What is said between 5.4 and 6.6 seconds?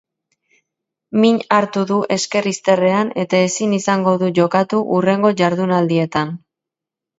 jardunaldietan.